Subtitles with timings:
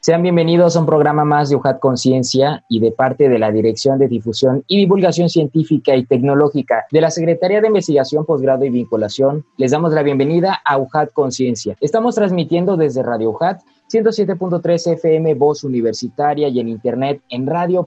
[0.00, 3.98] sean bienvenidos a un programa más de UJAT Conciencia y de parte de la Dirección
[3.98, 9.44] de Difusión y Divulgación Científica y Tecnológica de la Secretaría de Investigación, Posgrado y Vinculación.
[9.56, 11.76] Les damos la bienvenida a UJAT Conciencia.
[11.80, 13.60] Estamos transmitiendo desde Radio UJAT
[13.92, 17.86] 107.3 FM Voz Universitaria y en internet en radio.ujat.mx.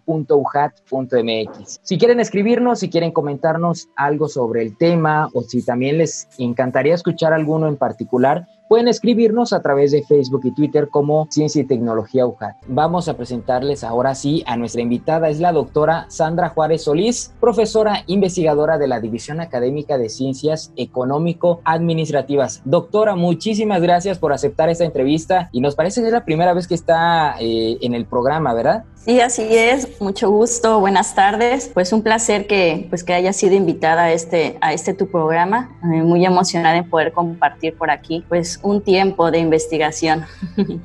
[1.84, 6.96] Si quieren escribirnos, si quieren comentarnos algo sobre el tema o si también les encantaría
[6.96, 11.66] escuchar alguno en particular, Pueden escribirnos a través de Facebook y Twitter como Ciencia y
[11.66, 12.56] Tecnología UJAT.
[12.68, 18.06] Vamos a presentarles ahora sí a nuestra invitada, es la doctora Sandra Juárez Solís, profesora
[18.08, 22.62] investigadora de la División Académica de Ciencias Económico-Administrativas.
[22.64, 26.66] Doctora, muchísimas gracias por aceptar esta entrevista y nos parece que es la primera vez
[26.66, 28.86] que está eh, en el programa, ¿verdad?
[29.04, 30.00] Sí, así es.
[30.00, 30.80] Mucho gusto.
[30.80, 31.72] Buenas tardes.
[31.74, 35.76] Pues un placer que, pues, que haya sido invitada a este, a este tu programa.
[35.84, 40.26] Eh, muy emocionada en poder compartir por aquí, pues, un tiempo de investigación.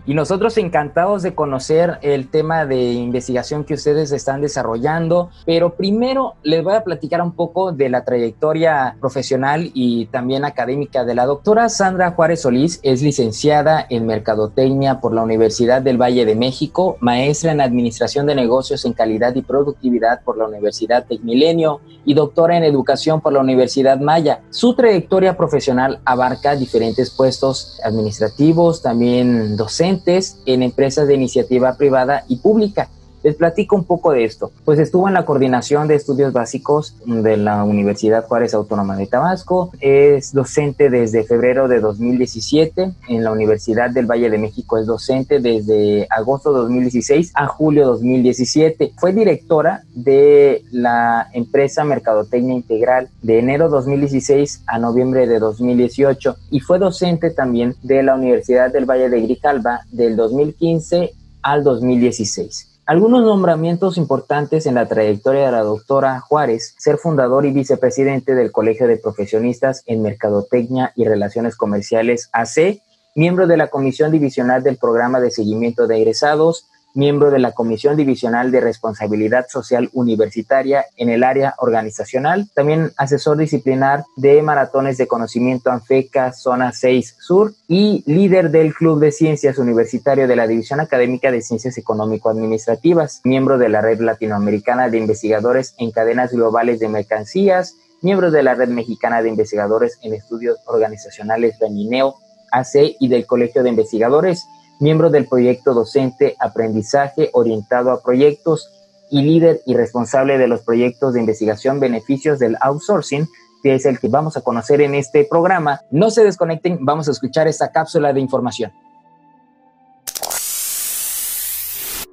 [0.07, 6.35] Y nosotros encantados de conocer el tema de investigación que ustedes están desarrollando, pero primero
[6.43, 11.27] les voy a platicar un poco de la trayectoria profesional y también académica de la
[11.27, 12.81] doctora Sandra Juárez Solís.
[12.83, 18.35] Es licenciada en Mercadotecnia por la Universidad del Valle de México, maestra en Administración de
[18.35, 23.41] Negocios en Calidad y Productividad por la Universidad Tecmilenio y doctora en Educación por la
[23.41, 24.41] Universidad Maya.
[24.51, 32.37] Su trayectoria profesional abarca diferentes puestos administrativos, también docentes en empresas de iniciativa privada y
[32.37, 32.89] pública.
[33.27, 34.53] Les platico un poco de esto.
[34.65, 39.73] Pues estuvo en la coordinación de estudios básicos de la Universidad Juárez Autónoma de Tabasco.
[39.81, 42.93] Es docente desde febrero de 2017.
[43.09, 47.81] En la Universidad del Valle de México es docente desde agosto de 2016 a julio
[47.81, 48.93] de 2017.
[48.97, 56.61] Fue directora de la empresa Mercadotecnia Integral de enero 2016 a noviembre de 2018 y
[56.61, 61.11] fue docente también de la Universidad del Valle de Grijalba del 2015
[61.43, 62.76] al 2016.
[62.89, 68.53] Algunos nombramientos importantes en la trayectoria de la doctora Juárez, ser fundador y vicepresidente del
[68.53, 72.81] Colegio de Profesionistas en Mercadotecnia y Relaciones Comerciales AC,
[73.17, 77.97] miembro de la Comisión Divisional del Programa de Seguimiento de Egresados, miembro de la Comisión
[77.97, 85.07] Divisional de Responsabilidad Social Universitaria en el área organizacional, también asesor disciplinar de maratones de
[85.07, 90.81] conocimiento ANFECA Zona 6 Sur y líder del Club de Ciencias Universitario de la División
[90.81, 96.89] Académica de Ciencias Económico-Administrativas, miembro de la Red Latinoamericana de Investigadores en Cadenas Globales de
[96.89, 102.15] Mercancías, miembro de la Red Mexicana de Investigadores en Estudios Organizacionales Benineo
[102.53, 104.47] AC y del Colegio de Investigadores,
[104.81, 108.71] miembro del proyecto docente Aprendizaje orientado a proyectos
[109.11, 113.29] y líder y responsable de los proyectos de investigación beneficios del outsourcing,
[113.63, 115.81] que es el que vamos a conocer en este programa.
[115.91, 118.73] No se desconecten, vamos a escuchar esta cápsula de información.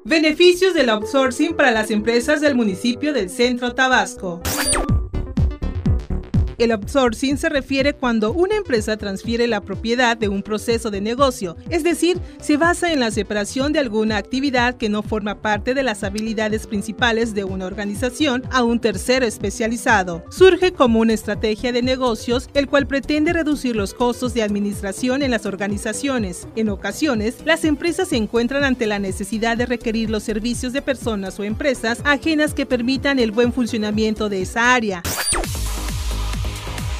[0.05, 4.41] Beneficios del outsourcing para las empresas del municipio del Centro Tabasco.
[6.57, 11.57] El outsourcing se refiere cuando una empresa transfiere la propiedad de un proceso de negocio,
[11.69, 15.83] es decir, se basa en la separación de alguna actividad que no forma parte de
[15.83, 20.23] las habilidades principales de una organización a un tercero especializado.
[20.29, 25.31] Surge como una estrategia de negocios el cual pretende reducir los costos de administración en
[25.31, 26.47] las organizaciones.
[26.55, 31.39] En ocasiones, las empresas se encuentran ante la necesidad de requerir los servicios de personas
[31.39, 35.01] o empresas ajenas que permitan el buen funcionamiento de esa área.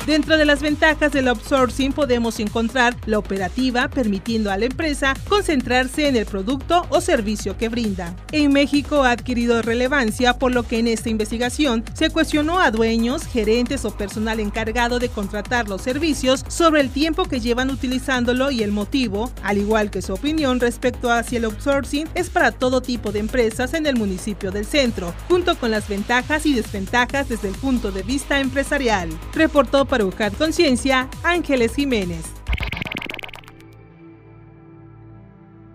[0.05, 6.09] Dentro de las ventajas del outsourcing podemos encontrar la operativa, permitiendo a la empresa concentrarse
[6.09, 8.13] en el producto o servicio que brinda.
[8.33, 13.25] En México ha adquirido relevancia por lo que en esta investigación se cuestionó a dueños,
[13.25, 18.61] gerentes o personal encargado de contratar los servicios sobre el tiempo que llevan utilizándolo y
[18.61, 23.13] el motivo, al igual que su opinión respecto hacia el outsourcing es para todo tipo
[23.13, 27.55] de empresas en el municipio del centro, junto con las ventajas y desventajas desde el
[27.55, 29.07] punto de vista empresarial.
[29.33, 32.25] Reportó para buscar Conciencia, Ángeles Jiménez.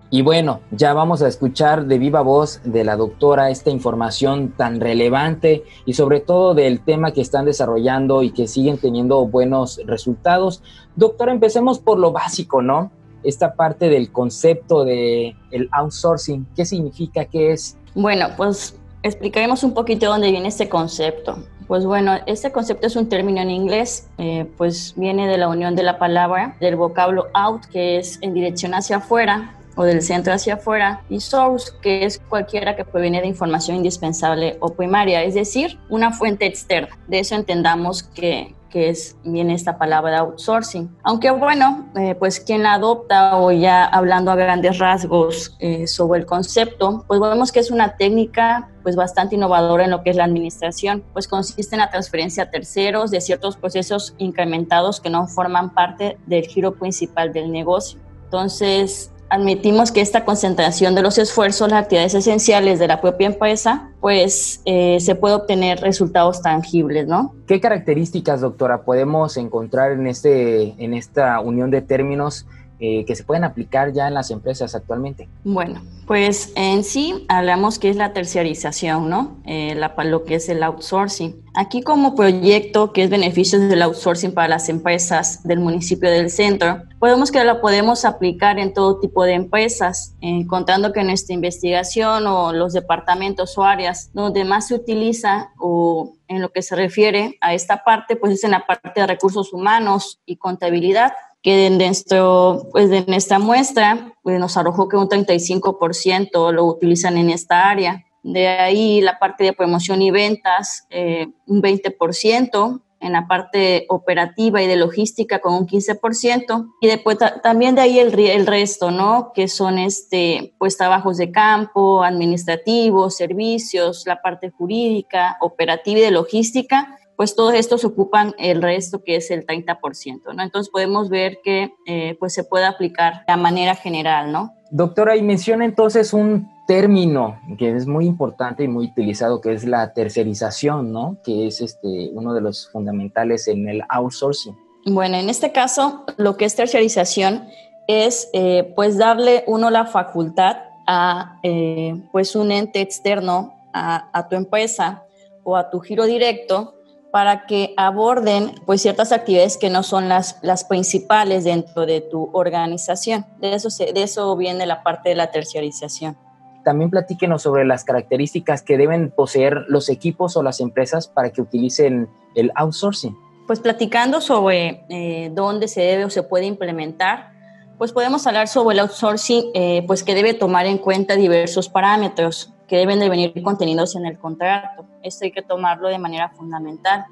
[0.09, 4.81] Y bueno, ya vamos a escuchar de viva voz de la doctora esta información tan
[4.81, 10.63] relevante y sobre todo del tema que están desarrollando y que siguen teniendo buenos resultados.
[10.97, 12.91] Doctora, empecemos por lo básico, ¿no?
[13.23, 17.23] Esta parte del concepto de el outsourcing, ¿qué significa?
[17.23, 17.77] ¿Qué es?
[17.95, 21.37] Bueno, pues explicaremos un poquito dónde viene este concepto.
[21.69, 25.75] Pues bueno, este concepto es un término en inglés, eh, pues viene de la unión
[25.75, 30.33] de la palabra, del vocablo out, que es en dirección hacia afuera, o del centro
[30.33, 35.35] hacia afuera, y source, que es cualquiera que proviene de información indispensable o primaria, es
[35.35, 36.99] decir, una fuente externa.
[37.07, 40.93] De eso entendamos que, que es, viene esta palabra outsourcing.
[41.03, 46.19] Aunque bueno, eh, pues quien la adopta o ya hablando a grandes rasgos eh, sobre
[46.19, 50.17] el concepto, pues vemos que es una técnica pues bastante innovadora en lo que es
[50.17, 55.25] la administración, pues consiste en la transferencia a terceros de ciertos procesos incrementados que no
[55.27, 57.97] forman parte del giro principal del negocio.
[58.25, 63.89] Entonces, admitimos que esta concentración de los esfuerzos, las actividades esenciales de la propia empresa,
[64.01, 67.35] pues eh, se puede obtener resultados tangibles, ¿no?
[67.47, 72.45] ¿Qué características, doctora, podemos encontrar en, este, en esta unión de términos
[72.81, 75.27] eh, que se pueden aplicar ya en las empresas actualmente?
[75.43, 79.37] Bueno, pues en sí hablamos que es la terciarización, ¿no?
[79.45, 81.43] Eh, la, lo que es el outsourcing.
[81.55, 86.83] Aquí como proyecto que es beneficios del outsourcing para las empresas del municipio del centro,
[86.99, 92.27] podemos que lo podemos aplicar en todo tipo de empresas, eh, contando que nuestra investigación
[92.27, 97.37] o los departamentos o áreas donde más se utiliza o en lo que se refiere
[97.41, 101.11] a esta parte, pues es en la parte de recursos humanos y contabilidad
[101.41, 107.17] que de, nuestro, pues de nuestra muestra pues nos arrojó que un 35% lo utilizan
[107.17, 108.05] en esta área.
[108.21, 114.61] De ahí la parte de promoción y ventas, eh, un 20%, en la parte operativa
[114.61, 119.31] y de logística con un 15%, y después también de ahí el, el, resto, ¿no?
[119.33, 126.11] Que son este, pues trabajos de campo, administrativos, servicios, la parte jurídica, operativa y de
[126.11, 130.41] logística, pues todos estos ocupan el resto que es el 30%, ¿no?
[130.41, 134.53] Entonces podemos ver que eh, pues se puede aplicar de manera general, ¿no?
[134.71, 139.65] Doctora, y menciona entonces un término que es muy importante y muy utilizado, que es
[139.65, 141.17] la tercerización, ¿no?
[141.21, 144.57] Que es este, uno de los fundamentales en el outsourcing.
[144.85, 147.49] Bueno, en este caso, lo que es tercerización
[147.89, 150.55] es eh, pues darle uno la facultad
[150.87, 155.03] a eh, pues un ente externo a, a tu empresa
[155.43, 156.78] o a tu giro directo
[157.11, 162.29] para que aborden pues ciertas actividades que no son las, las principales dentro de tu
[162.33, 163.25] organización.
[163.39, 166.17] De eso, de eso viene la parte de la terciarización.
[166.63, 171.41] También platíquenos sobre las características que deben poseer los equipos o las empresas para que
[171.41, 173.17] utilicen el outsourcing.
[173.47, 177.31] Pues platicando sobre eh, dónde se debe o se puede implementar,
[177.79, 182.53] pues podemos hablar sobre el outsourcing, eh, pues que debe tomar en cuenta diversos parámetros
[182.67, 184.85] que deben de venir contenidos en el contrato.
[185.01, 187.05] Esto hay que tomarlo de manera fundamental.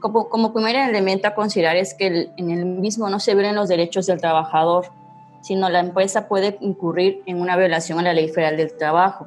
[0.00, 3.68] Como, como primer elemento a considerar es que en el mismo no se ven los
[3.68, 4.86] derechos del trabajador,
[5.42, 9.26] sino la empresa puede incurrir en una violación a la ley federal del trabajo.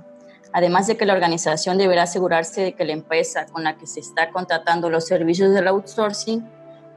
[0.53, 3.99] Además de que la organización deberá asegurarse de que la empresa con la que se
[3.99, 6.43] está contratando los servicios del outsourcing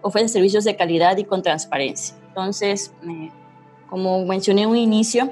[0.01, 2.17] ofrece servicios de calidad y con transparencia.
[2.29, 2.95] Entonces,
[3.93, 5.29] como mencioné en un inicio,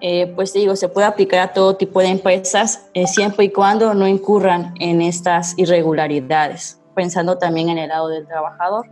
[0.00, 3.92] eh, pues digo, se puede aplicar a todo tipo de empresas eh, siempre y cuando
[3.92, 8.86] no incurran en estas irregularidades, pensando también en el lado del trabajador,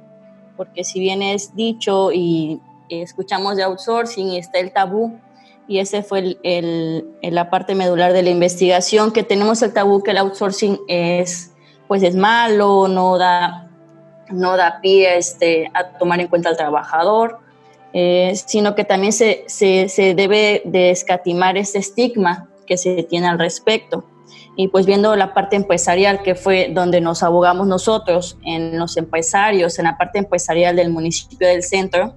[0.54, 2.60] porque si bien es dicho y
[2.90, 5.18] escuchamos de outsourcing y está el tabú,
[5.66, 10.10] y ese fue el, la parte medular de la investigación, que tenemos el tabú que
[10.10, 11.54] el outsourcing es,
[11.88, 13.70] pues es malo, no da,
[14.28, 17.45] no da pie este, a tomar en cuenta al trabajador,
[17.98, 23.26] eh, sino que también se, se, se, debe de escatimar ese estigma que se tiene
[23.26, 24.04] al respecto.
[24.54, 29.78] Y pues viendo la parte empresarial, que fue donde nos abogamos nosotros, en los empresarios,
[29.78, 32.14] en la parte empresarial del municipio del centro,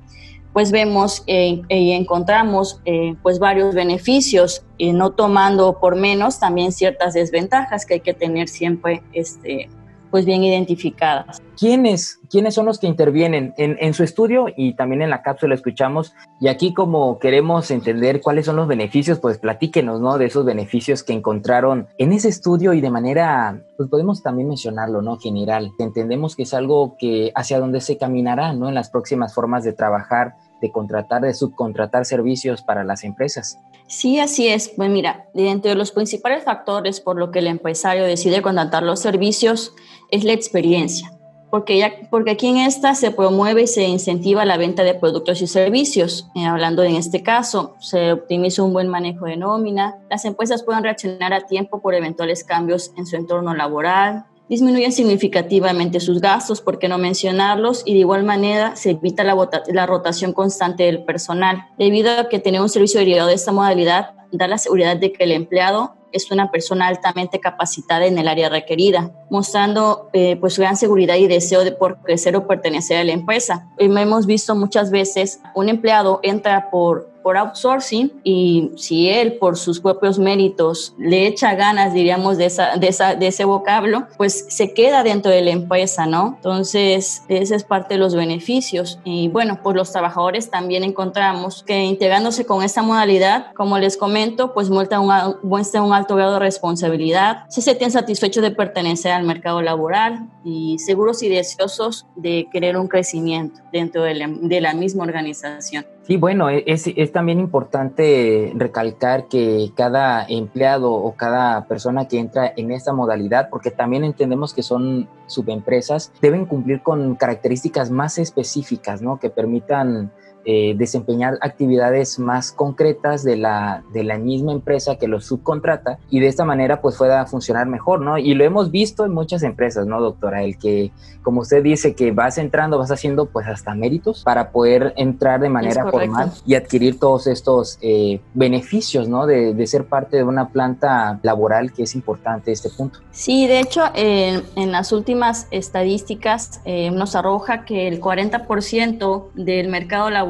[0.52, 7.14] pues vemos eh, y encontramos eh, pues varios beneficios, no tomando por menos también ciertas
[7.14, 9.70] desventajas que hay que tener siempre este,
[10.12, 11.42] pues bien identificadas.
[11.58, 15.56] ¿Quiénes, quiénes son los que intervienen en, en, su estudio y también en la cápsula
[15.56, 16.14] escuchamos?
[16.40, 20.18] Y aquí como queremos entender cuáles son los beneficios, pues platíquenos, ¿no?
[20.18, 25.02] De esos beneficios que encontraron en ese estudio y de manera, pues podemos también mencionarlo,
[25.02, 25.18] ¿no?
[25.18, 25.72] General.
[25.80, 28.70] Entendemos que es algo que hacia donde se caminará, ¿no?
[28.70, 33.58] En las próximas formas de trabajar de contratar, de subcontratar servicios para las empresas.
[33.88, 34.70] Sí, así es.
[34.70, 39.00] Pues mira, dentro de los principales factores por lo que el empresario decide contratar los
[39.00, 39.74] servicios
[40.12, 41.12] es la experiencia,
[41.50, 45.42] porque, ya, porque aquí en esta se promueve y se incentiva la venta de productos
[45.42, 46.28] y servicios.
[46.36, 50.84] Eh, hablando en este caso, se optimiza un buen manejo de nómina, las empresas pueden
[50.84, 56.80] reaccionar a tiempo por eventuales cambios en su entorno laboral, disminuyen significativamente sus gastos, por
[56.80, 59.36] qué no mencionarlos, y de igual manera se evita la,
[59.68, 64.16] la rotación constante del personal, debido a que tener un servicio derivado de esta modalidad
[64.32, 68.50] da la seguridad de que el empleado es una persona altamente capacitada en el área
[68.50, 73.14] requerida, mostrando eh, pues gran seguridad y deseo de por crecer o pertenecer a la
[73.14, 73.68] empresa.
[73.78, 79.80] hemos visto muchas veces un empleado entra por por outsourcing y si él por sus
[79.80, 84.74] propios méritos le echa ganas, diríamos, de, esa, de, esa, de ese vocablo, pues se
[84.74, 86.34] queda dentro de la empresa, ¿no?
[86.38, 89.00] Entonces, ese es parte de los beneficios.
[89.04, 94.54] Y bueno, pues los trabajadores también encontramos que integrándose con esta modalidad, como les comento,
[94.54, 95.12] pues muestra un,
[95.44, 100.78] muestra un alto grado de responsabilidad, se sienten satisfechos de pertenecer al mercado laboral y
[100.80, 105.86] seguros y deseosos de querer un crecimiento dentro de la, de la misma organización.
[106.10, 112.52] Sí, bueno, e, es, también importante recalcar que cada empleado o cada persona que entra
[112.58, 119.04] en esta modalidad, porque también entendemos que son subempresas, deben cumplir con características más específicas,
[119.04, 119.20] ¿no?
[119.20, 120.12] Que permitan
[120.46, 126.22] eh, desempeñar actividades más concretas de la, de la misma empresa que los subcontrata y
[126.22, 128.18] de esta manera pues pueda funcionar mejor, ¿no?
[128.18, 130.44] Y lo hemos visto en muchas empresas, ¿no, doctora?
[130.44, 130.92] El que,
[131.24, 135.50] como usted dice, que vas entrando, vas haciendo pues hasta méritos para poder entrar de
[135.50, 139.26] manera formal y adquirir todos estos eh, beneficios, ¿no?
[139.26, 143.00] De, de, ser parte de una planta laboral que es importante este punto.
[143.12, 150.10] Sí, de hecho, en las últimas estadísticas eh, nos arroja que el 40% del mercado
[150.10, 150.29] laboral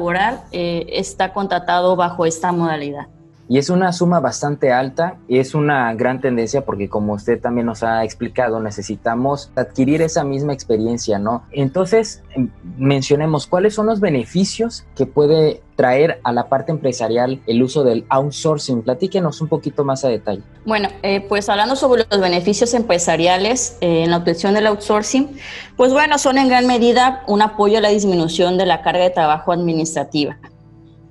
[0.52, 3.08] eh, está contratado bajo esta modalidad.
[3.50, 7.66] Y es una suma bastante alta y es una gran tendencia porque como usted también
[7.66, 11.42] nos ha explicado, necesitamos adquirir esa misma experiencia, ¿no?
[11.50, 17.62] Entonces, em, mencionemos cuáles son los beneficios que puede traer a la parte empresarial el
[17.62, 18.82] uso del outsourcing.
[18.82, 20.42] Platíquenos un poquito más a detalle.
[20.66, 25.38] Bueno, eh, pues hablando sobre los beneficios empresariales eh, en la obtención del outsourcing,
[25.78, 29.08] pues bueno, son en gran medida un apoyo a la disminución de la carga de
[29.08, 30.36] trabajo administrativa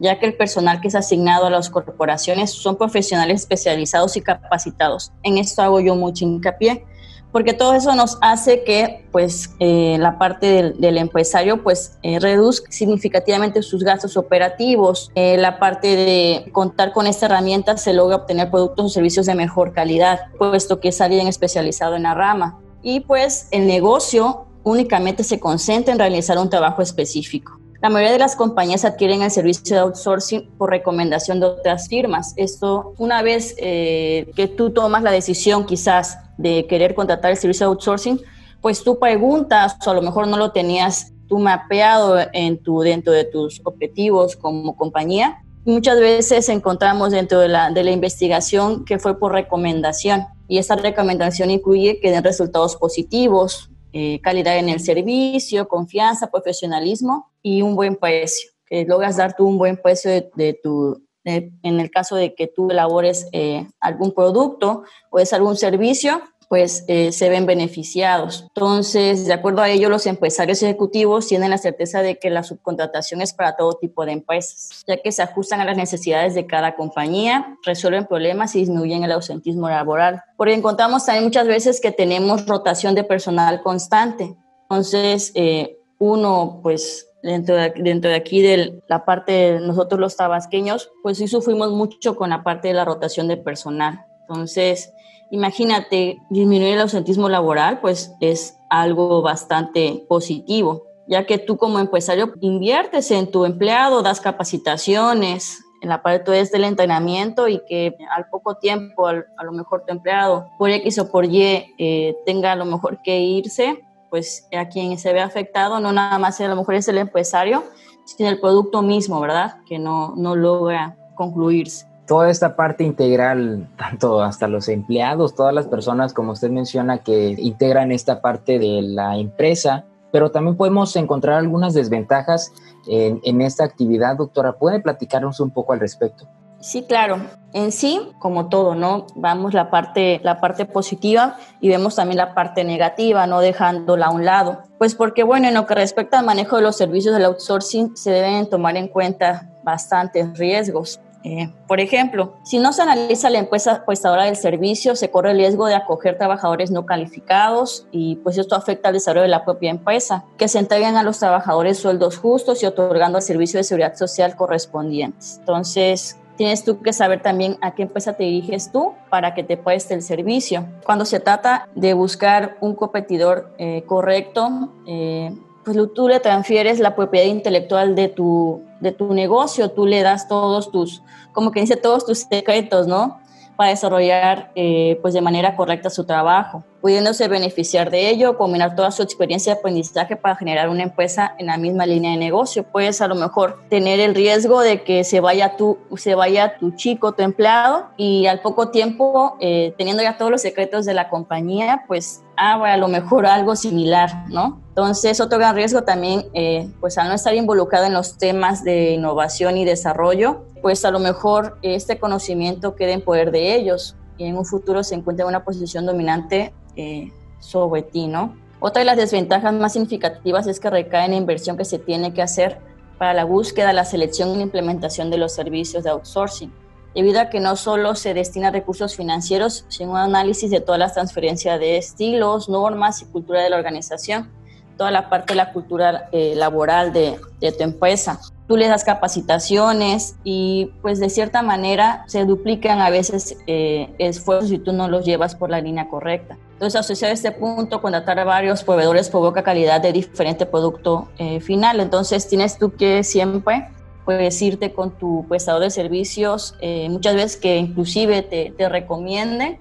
[0.01, 5.11] ya que el personal que es asignado a las corporaciones son profesionales especializados y capacitados.
[5.23, 6.85] En esto hago yo mucho hincapié,
[7.31, 12.71] porque todo eso nos hace que pues eh, la parte del, empresario pues eh, reduzca
[12.71, 15.11] significativamente sus gastos operativos.
[15.15, 19.35] Eh, la parte de contar con esta herramienta se logra obtener productos o servicios de
[19.35, 22.59] mejor calidad, puesto que es alguien especializado en la rama.
[22.81, 27.59] Y pues el negocio únicamente se concentra en realizar un trabajo específico.
[27.81, 32.33] La mayoría de las compañías adquieren el servicio de outsourcing por recomendación de otras firmas.
[32.35, 37.67] Esto, una vez eh, que tú tomas la decisión quizás de querer contratar el servicio
[37.67, 38.19] de outsourcing,
[38.59, 43.13] pues tú preguntas, o a lo mejor no lo tenías tú mapeado en tu, dentro
[43.13, 45.41] de tus objetivos como compañía.
[45.63, 50.75] Muchas veces encontramos dentro de la, de la investigación que fue por recomendación y esa
[50.75, 57.75] recomendación incluye que den resultados positivos, eh, calidad en el servicio, confianza, profesionalismo y un
[57.75, 62.35] buen precio, que logras dar tú un buen precio de, tu, en el caso de
[62.35, 68.45] que tú elabores eh, algún producto o es algún servicio, pues eh, se ven beneficiados.
[68.55, 73.21] Entonces, de acuerdo a ello, los empresarios ejecutivos tienen la certeza de que la subcontratación
[73.21, 76.75] es para todo tipo de empresas, ya que se ajustan a las necesidades de cada
[76.75, 80.23] compañía, resuelven problemas y disminuyen el ausentismo laboral.
[80.37, 84.35] Porque encontramos también muchas veces que tenemos rotación de personal constante.
[84.63, 90.17] Entonces, eh, uno, pues dentro de, dentro de aquí de la parte de nosotros los
[90.17, 94.05] tabasqueños, pues sí sufrimos mucho con la parte de la rotación de personal.
[94.21, 94.93] Entonces,
[95.31, 102.33] imagínate, disminuir el ausentismo laboral, pues es algo bastante positivo, ya que tú como empresario
[102.41, 108.27] inviertes en tu empleado, das capacitaciones, en la parte es del entrenamiento y que al
[108.29, 112.55] poco tiempo a lo mejor tu empleado por X o por Y eh, tenga a
[112.55, 116.55] lo mejor que irse, pues a quien se ve afectado no nada más a lo
[116.57, 117.63] mejor es el empresario,
[118.05, 119.57] sino el producto mismo, ¿verdad?
[119.67, 125.67] Que no, no logra concluirse toda esta parte integral, tanto hasta los empleados, todas las
[125.67, 131.37] personas, como usted menciona, que integran esta parte de la empresa, pero también podemos encontrar
[131.37, 132.51] algunas desventajas
[132.87, 134.53] en, esta actividad, doctora.
[134.53, 136.27] ¿Puede platicarnos un poco al respecto?
[136.59, 137.17] Sí, claro.
[137.53, 139.05] En sí, como todo, ¿no?
[139.15, 144.09] Vamos la parte, la parte positiva y vemos también la parte negativa, no dejándola a
[144.09, 144.63] un lado.
[144.79, 148.09] Pues porque, bueno, en lo que respecta al manejo de los servicios del outsourcing, se
[148.09, 150.99] deben tomar en cuenta bastantes riesgos.
[151.23, 155.37] Eh, por ejemplo, si no se analiza la empresa prestadora del servicio, se corre el
[155.37, 159.69] riesgo de acoger trabajadores no calificados y pues esto afecta al desarrollo de la propia
[159.69, 163.95] empresa, que se entreguen a los trabajadores sueldos justos y otorgando el servicio de seguridad
[163.95, 165.37] social correspondientes.
[165.39, 169.57] Entonces, tienes tú que saber también a qué empresa te diriges tú para que te
[169.57, 170.65] preste el servicio.
[170.85, 175.35] Cuando se trata de buscar un competidor eh, correcto, eh,
[175.73, 180.27] pues tú le transfieres la propiedad intelectual de tu, de tu negocio, tú le das
[180.27, 183.19] todos tus, como que dice, todos tus secretos, ¿no?
[183.59, 188.91] para desarrollar eh, pues de manera correcta su trabajo, pudiéndose beneficiar de ello, combinar toda
[188.91, 192.63] su experiencia de aprendizaje para generar una empresa en la misma línea de negocio.
[192.63, 196.71] Puedes a lo mejor tener el riesgo de que se vaya tu, se vaya tu
[196.71, 201.09] chico, tu empleado, y al poco tiempo, eh, teniendo ya todos los secretos de la
[201.09, 204.61] compañía, pues ah, a lo mejor algo similar, ¿no?
[204.69, 208.91] Entonces, otro gran riesgo también, eh, pues al no estar involucrado en los temas de
[208.91, 214.25] innovación y desarrollo, pues a lo mejor este conocimiento quede en poder de ellos y
[214.25, 218.35] en un futuro se encuentre en una posición dominante eh, sobre ti, ¿no?
[218.59, 222.13] Otra de las desventajas más significativas es que recae en la inversión que se tiene
[222.13, 222.59] que hacer
[222.97, 226.51] para la búsqueda, la selección y la implementación de los servicios de outsourcing,
[226.93, 230.93] debido a que no solo se destina recursos financieros, sino un análisis de todas las
[230.93, 234.29] transferencias de estilos, normas y cultura de la organización,
[234.77, 238.83] toda la parte de la cultura eh, laboral de, de tu empresa tú le das
[238.83, 244.87] capacitaciones y pues de cierta manera se duplican a veces eh, esfuerzos si tú no
[244.87, 246.35] los llevas por la línea correcta.
[246.59, 251.39] Entonces, asociado a este punto, contratar a varios proveedores provoca calidad de diferente producto eh,
[251.39, 251.79] final.
[251.79, 253.69] Entonces, tienes tú que siempre
[254.03, 259.57] pues irte con tu prestador de servicios, eh, muchas veces que inclusive te, te recomiende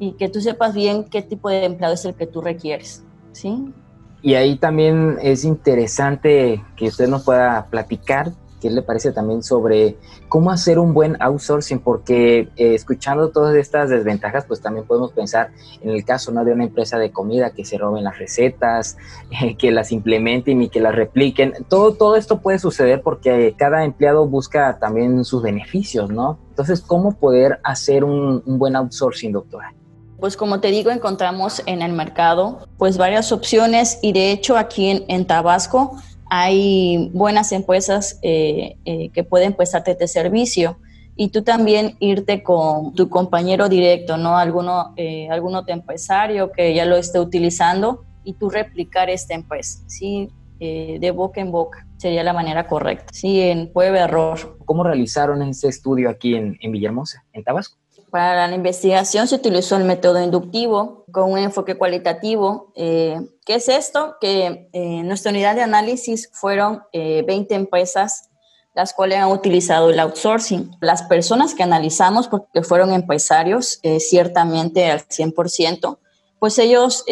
[0.00, 3.04] y que tú sepas bien qué tipo de empleado es el que tú requieres.
[3.30, 3.72] ¿sí?
[4.20, 9.96] Y ahí también es interesante que usted nos pueda platicar qué le parece también sobre
[10.28, 15.50] cómo hacer un buen outsourcing, porque eh, escuchando todas estas desventajas, pues también podemos pensar
[15.80, 16.44] en el caso ¿no?
[16.44, 18.96] de una empresa de comida que se roben las recetas,
[19.58, 21.54] que las implementen y que las repliquen.
[21.68, 26.38] Todo, todo esto puede suceder porque cada empleado busca también sus beneficios, ¿no?
[26.50, 29.74] Entonces, ¿cómo poder hacer un, un buen outsourcing, doctora?
[30.20, 35.06] Pues como te digo, encontramos en el mercado pues varias opciones y de hecho aquí
[35.08, 35.96] en, Tabasco
[36.30, 40.78] hay buenas empresas eh, eh, que pueden prestarte este servicio
[41.16, 44.38] y tú también irte con tu compañero directo, ¿no?
[44.38, 45.28] Alguno, eh,
[45.66, 50.30] empresario que ya lo esté utilizando y tú replicar esta empresa, ¿sí?
[50.60, 53.40] de boca en boca sería la manera correcta, ¿sí?
[53.40, 54.58] En prueba error.
[54.66, 57.78] ¿Cómo realizaron ese estudio aquí en, en Villahermosa, en Tabasco?
[58.10, 62.72] Para la investigación se utilizó el método inductivo con un enfoque cualitativo.
[62.74, 64.16] Eh, ¿Qué es esto?
[64.20, 68.26] Que eh, nuestra unidad de análisis fueron 20 eh, empresas
[68.72, 70.70] las cuales han utilizado el outsourcing.
[70.80, 75.98] Las personas que analizamos, porque fueron empresarios, ciertamente al 100%,
[76.38, 77.04] pues ellos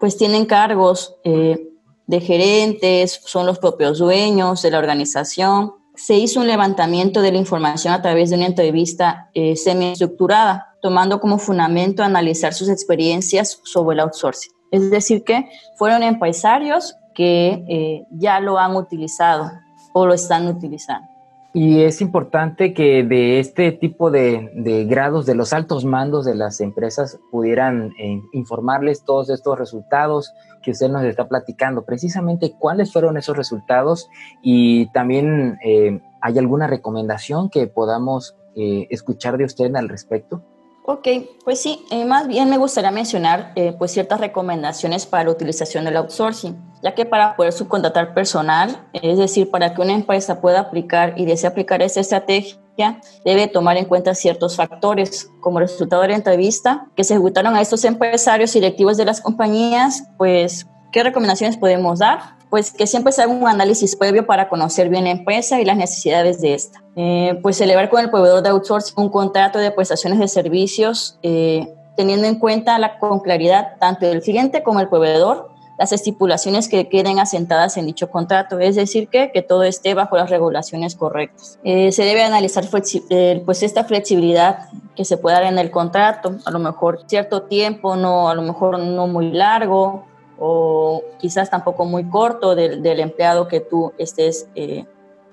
[0.00, 6.46] pues tienen cargos de gerentes, son los propios dueños de la organización, se hizo un
[6.46, 12.52] levantamiento de la información a través de una entrevista eh, semi-estructurada, tomando como fundamento analizar
[12.52, 14.52] sus experiencias sobre el outsourcing.
[14.70, 19.52] Es decir, que fueron empresarios que eh, ya lo han utilizado
[19.92, 21.13] o lo están utilizando.
[21.56, 24.50] Y es importante que de este tipo de,
[24.88, 30.72] grados, de los altos mandos de las empresas, pudieran eh, informarles todos estos resultados que
[30.72, 31.84] usted nos está platicando.
[31.84, 34.08] Precisamente, ¿cuáles fueron esos resultados?
[34.42, 40.42] Y también, eh, ¿hay alguna recomendación que podamos eh, escuchar de usted al respecto?
[40.86, 41.08] Ok,
[41.44, 45.86] pues sí, eh, más bien me gustaría mencionar eh, pues ciertas recomendaciones para la utilización
[45.86, 50.60] del outsourcing, ya que para poder subcontratar personal, es decir, para que una empresa pueda
[50.60, 56.08] aplicar y desee aplicar esta estrategia, debe tomar en cuenta ciertos factores, como resultado de
[56.08, 61.56] la entrevista que se ejecutaron a estos empresarios directivos de las compañías, pues, ¿qué recomendaciones
[61.56, 62.36] podemos dar?
[62.54, 65.76] Pues que siempre se haga un análisis previo para conocer bien la empresa y las
[65.76, 66.84] necesidades de esta.
[66.94, 71.66] Eh, pues celebrar con el proveedor de outsourcing un contrato de prestaciones de servicios, eh,
[71.96, 76.88] teniendo en cuenta la, con claridad tanto el cliente como el proveedor las estipulaciones que
[76.88, 81.58] queden asentadas en dicho contrato, es decir, que, que todo esté bajo las regulaciones correctas.
[81.64, 86.52] Eh, se debe analizar pues esta flexibilidad que se puede dar en el contrato, a
[86.52, 90.04] lo mejor cierto tiempo, no, a lo mejor no muy largo,
[90.38, 94.84] o quizás tampoco muy corto del, del empleado que tú estés eh,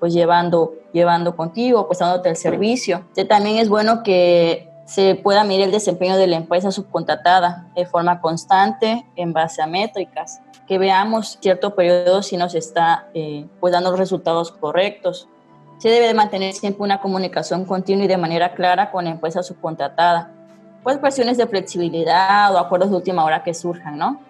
[0.02, 3.04] pues llevando, llevando contigo, pues dándote el servicio.
[3.28, 8.20] también es bueno que se pueda medir el desempeño de la empresa subcontratada de forma
[8.20, 13.90] constante en base a métricas, que veamos cierto periodo si nos está eh, pues dando
[13.90, 15.28] los resultados correctos.
[15.78, 19.42] Se debe de mantener siempre una comunicación continua y de manera clara con la empresa
[19.42, 20.32] subcontratada,
[20.82, 24.20] pues cuestiones de flexibilidad o acuerdos de última hora que surjan, ¿no?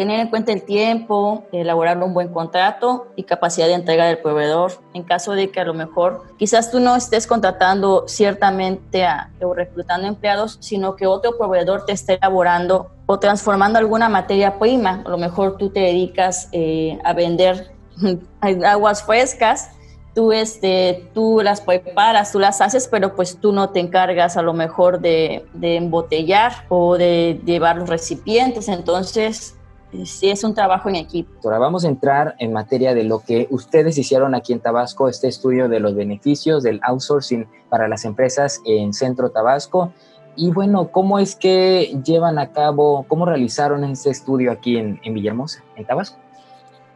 [0.00, 4.72] Tener en cuenta el tiempo, elaborar un buen contrato y capacidad de entrega del proveedor.
[4.94, 9.06] En caso de que a lo mejor quizás tú no estés contratando ciertamente
[9.42, 15.02] o reclutando empleados, sino que otro proveedor te esté elaborando o transformando alguna materia prima.
[15.04, 17.70] A lo mejor tú te dedicas eh, a vender
[18.40, 19.72] aguas frescas
[20.14, 24.42] tú, este, tú las preparas, tú las haces, pero pues tú no te encargas a
[24.42, 29.56] lo mejor de, de embotellar o de llevar los recipientes, entonces
[30.04, 31.30] sí es un trabajo en equipo.
[31.44, 35.28] Ahora vamos a entrar en materia de lo que ustedes hicieron aquí en Tabasco, este
[35.28, 39.92] estudio de los beneficios del outsourcing para las empresas en Centro Tabasco.
[40.36, 45.14] Y bueno, ¿cómo es que llevan a cabo, cómo realizaron este estudio aquí en, en
[45.14, 46.18] Villahermosa, en Tabasco?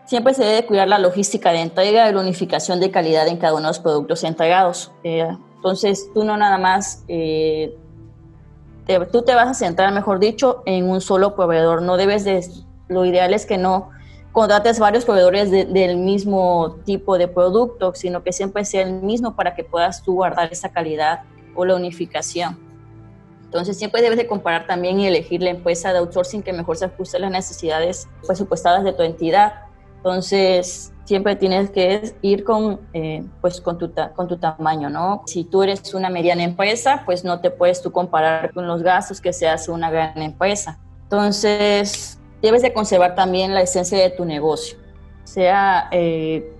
[0.06, 3.54] Siempre se debe cuidar la logística de entrega y la unificación de calidad en cada
[3.54, 4.92] uno de los productos entregados.
[5.02, 5.26] Eh,
[5.56, 7.74] entonces, tú no nada más, eh,
[9.10, 11.80] tú te vas a centrar, mejor dicho, en un solo proveedor.
[11.80, 12.46] No debes de,
[12.88, 13.90] lo ideal es que no
[14.32, 19.54] contrates varios proveedores del mismo tipo de producto, sino que siempre sea el mismo para
[19.54, 21.22] que puedas tú guardar esa calidad
[21.54, 22.58] o la unificación.
[23.44, 26.86] Entonces siempre debes de comparar también y elegir la empresa de outsourcing que mejor se
[26.86, 29.52] ajuste a las necesidades presupuestadas de tu entidad
[30.04, 35.22] entonces, siempre tienes que ir con, eh, pues, con, tu, con tu tamaño, ¿no?
[35.24, 39.18] Si tú eres una mediana empresa, pues no te puedes tú comparar con los gastos
[39.22, 40.78] que seas una gran empresa.
[41.04, 44.78] Entonces, debes de conservar también la esencia de tu negocio,
[45.24, 46.52] sea eh,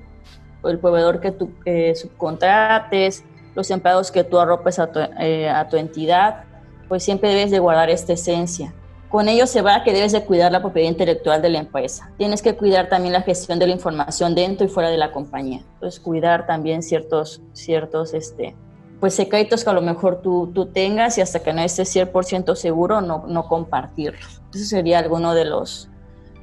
[0.64, 1.50] el proveedor que tú
[1.94, 3.22] subcontrates,
[3.54, 6.44] los empleados que tú arropes a tu, eh, a tu entidad,
[6.88, 8.74] pues siempre debes de guardar esta esencia.
[9.08, 12.10] Con ello se va que debes de cuidar la propiedad intelectual de la empresa.
[12.18, 15.60] Tienes que cuidar también la gestión de la información dentro y fuera de la compañía.
[15.74, 18.56] Entonces, cuidar también ciertos, ciertos este,
[18.98, 22.56] pues secretos que a lo mejor tú, tú tengas y hasta que no estés 100%
[22.56, 24.40] seguro, no, no compartirlos.
[24.54, 25.88] Eso sería alguno de, los,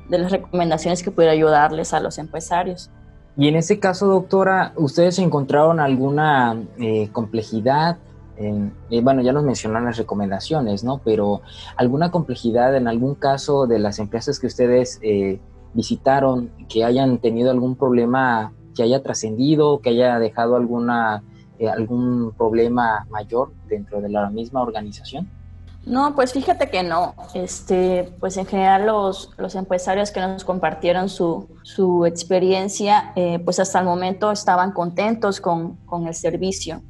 [0.10, 2.89] de las recomendaciones que pudiera ayudarles a los empresarios.
[3.38, 7.97] Y en ese caso, doctora, ¿ustedes encontraron alguna eh, complejidad
[8.89, 11.00] eh, bueno, ya nos mencionan las recomendaciones, ¿no?
[11.04, 11.41] Pero
[11.76, 15.39] alguna complejidad en algún caso de las empresas que ustedes eh,
[15.74, 21.24] visitaron, que hayan tenido algún problema que haya trascendido, que haya dejado alguna,
[21.60, 25.30] eh, algún problema mayor dentro de la misma organización?
[25.85, 27.15] No, pues fíjate que no.
[27.33, 33.13] Este, pues en general los, los empresarios que nos compartieron su, su experiencia,
[33.43, 36.81] pues hasta el momento estaban contentos con, con el servicio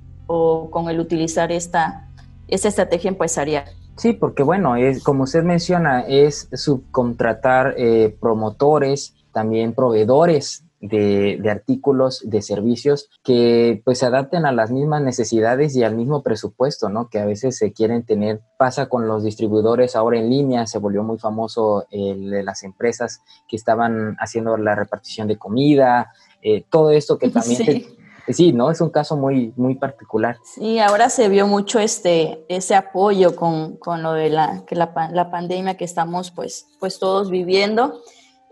[0.69, 2.07] con el utilizar esta,
[2.47, 3.65] esta estrategia empresarial.
[3.97, 11.49] Sí, porque bueno, es, como usted menciona, es subcontratar eh, promotores, también proveedores de, de,
[11.51, 16.89] artículos, de servicios que pues se adapten a las mismas necesidades y al mismo presupuesto,
[16.89, 17.07] ¿no?
[17.09, 21.03] Que a veces se quieren tener, pasa con los distribuidores ahora en línea, se volvió
[21.03, 26.91] muy famoso el de las empresas que estaban haciendo la repartición de comida, eh, todo
[26.91, 27.85] esto que también
[28.33, 28.71] sí, ¿no?
[28.71, 30.37] Es un caso muy, muy particular.
[30.43, 34.91] Sí, ahora se vio mucho este, ese apoyo con, con lo de la, que la,
[35.11, 38.01] la, pandemia que estamos pues, pues todos viviendo.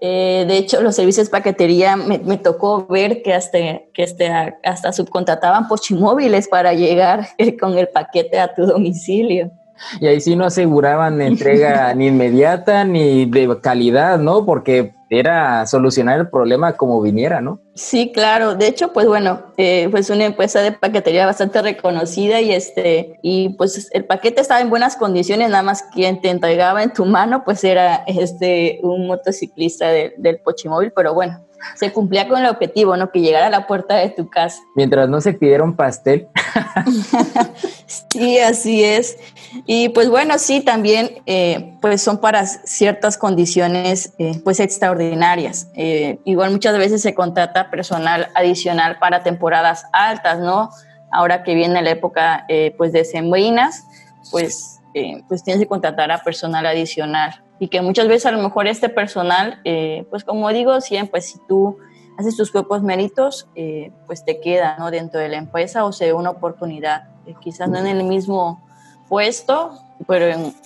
[0.01, 3.57] Eh, de hecho, los servicios de paquetería me, tocó ver que hasta,
[3.93, 4.29] que este,
[4.63, 7.27] hasta subcontrataban pochimóviles para llegar
[7.59, 9.51] con el paquete a tu domicilio.
[9.99, 14.45] Y ahí sí no aseguraban entrega ni inmediata ni de calidad, ¿no?
[14.45, 17.59] Porque era solucionar el problema como viniera, ¿no?
[17.73, 18.55] Sí, claro.
[18.55, 23.49] De hecho, pues bueno, eh, pues una empresa de paquetería bastante reconocida y este, y
[23.49, 27.43] pues el paquete estaba en buenas condiciones, nada más quien te entregaba en tu mano,
[27.43, 31.43] pues era este un motociclista del Pochimóvil, pero bueno,
[31.75, 33.11] se cumplía con el objetivo, ¿no?
[33.11, 34.61] Que llegara a la puerta de tu casa.
[34.75, 36.27] Mientras no se pidieron pastel.
[37.89, 39.17] sí, así es.
[39.65, 45.67] Y pues bueno, sí, también eh, pues son para ciertas condiciones eh, pues extraordinarias.
[45.75, 50.69] Eh, igual muchas veces se contrata personal adicional para temporadas altas, ¿no?
[51.11, 52.45] Ahora que viene la época
[52.77, 53.83] pues de sembrinas,
[54.29, 54.79] pues,
[55.27, 58.89] pues tienes que contratar a personal adicional y que muchas veces a lo mejor este
[58.89, 59.59] personal,
[60.11, 61.79] pues como digo siempre, si tú
[62.19, 64.91] haces tus propios méritos, eh, pues te queda ¿no?
[64.91, 68.61] dentro de la empresa o sea una oportunidad, eh, quizás no en el mismo
[69.07, 70.25] puesto, pero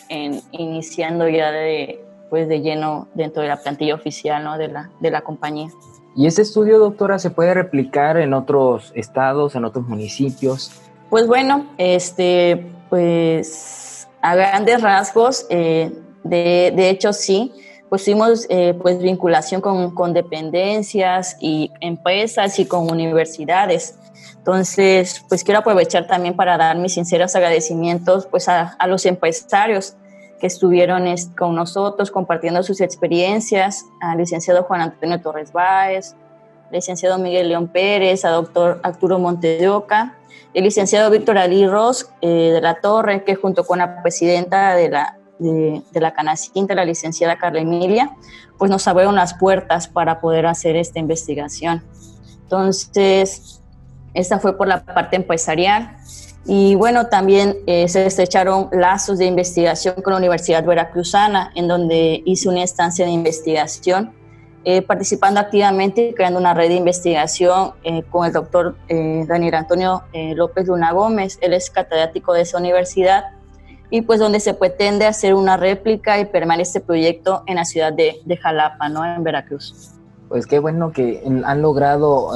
[0.09, 4.57] en, iniciando ya de, pues de lleno dentro de la plantilla oficial ¿no?
[4.57, 5.69] de, la, de la compañía.
[6.15, 10.71] ¿Y ese estudio, doctora, se puede replicar en otros estados, en otros municipios?
[11.11, 15.91] Pues bueno, este, pues a grandes rasgos, eh,
[16.23, 17.53] de, hecho, sí,
[18.01, 23.99] tuvimos eh, pues vinculación con, dependencias y empresas y con universidades.
[24.37, 29.95] Entonces, pues quiero aprovechar también para dar mis sinceros agradecimientos pues a, los empresarios
[30.39, 31.05] que estuvieron
[31.37, 36.15] con nosotros compartiendo sus experiencias, al licenciado Juan Antonio Torres Báez,
[36.71, 40.17] licenciado Miguel León Pérez, a doctor Arturo Montedoca,
[40.55, 44.89] el licenciado Víctor Ali Ross eh, de la Torre, que junto con la presidenta de
[44.89, 48.11] la de, la Canacinta, la licenciada Carla Emilia,
[48.57, 51.83] pues nos abrieron las puertas para poder hacer esta investigación.
[52.43, 53.59] Entonces,
[54.13, 55.97] Esta fue por la parte empresarial.
[56.45, 62.21] Y bueno, también eh, se estrecharon lazos de investigación con la Universidad Veracruzana, en donde
[62.25, 64.13] hice una estancia de investigación,
[64.65, 70.03] eh, participando activamente y creando una red de investigación eh, con el doctor Daniel Antonio
[70.35, 71.39] López Luna Gómez.
[71.41, 73.23] Él es catedrático de esa universidad
[73.93, 77.93] y pues donde se pretende hacer una réplica y permanece este proyecto en la ciudad
[77.93, 79.05] de, de Jalapa, ¿no?
[79.05, 79.91] En Veracruz.
[80.29, 82.31] Pues qué bueno que han logrado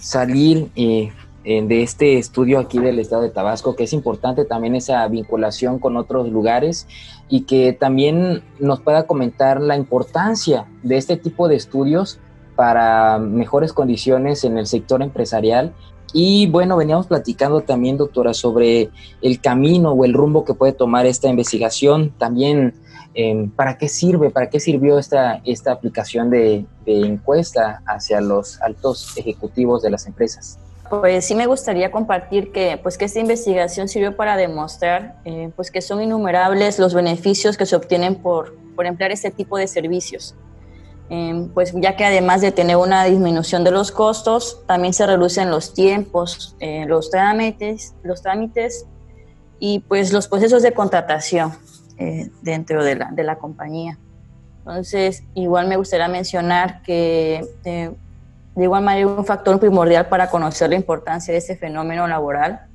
[0.00, 1.12] salir y
[1.44, 5.78] eh, de este estudio aquí del estado de Tabasco, que es importante también esa vinculación
[5.78, 6.88] con otros lugares
[7.28, 12.18] y que también nos pueda comentar la importancia de este tipo de estudios
[12.56, 15.72] para mejores condiciones en el sector empresarial.
[16.18, 18.88] Y bueno, veníamos platicando también, doctora, sobre
[19.20, 22.10] el camino o el rumbo que puede tomar esta investigación.
[22.16, 22.72] También,
[23.12, 24.30] em, ¿para qué sirve?
[24.30, 30.58] ¿Para qué sirvió esta, esta aplicación de, encuesta hacia los altos ejecutivos de las empresas?
[30.88, 35.70] Pues sí me gustaría compartir que, pues que esta investigación sirvió para demostrar eh, pues
[35.70, 40.34] que son innumerables los beneficios que se obtienen por, por emplear este tipo de servicios.
[41.08, 45.50] Eh, pues ya que además de tener una disminución de los costos, también se reducen
[45.50, 48.86] los tiempos, eh, los, trámites, los trámites
[49.58, 51.52] y pues los procesos de contratación
[52.42, 53.98] dentro de la, de la compañía.
[54.58, 57.42] Entonces, igual me gustaría mencionar que
[58.56, 62.66] de igual manera un factor primordial para conocer la importancia de este fenómeno laboral,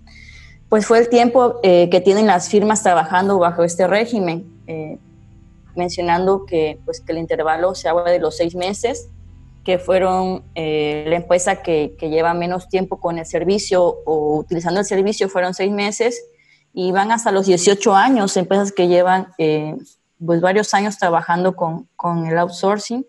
[0.70, 5.00] pues fue el tiempo eh, que tienen las firmas trabajando bajo este régimen, eh,
[5.76, 9.10] mencionando que, pues, que el intervalo se habla de los seis meses,
[9.64, 14.80] que fueron eh, la empresa que, que, lleva menos tiempo con el servicio o utilizando
[14.80, 16.24] el servicio fueron seis meses
[16.74, 19.28] y van hasta los 18 años, empresas que llevan
[20.26, 23.06] pues varios años trabajando con, con el outsourcing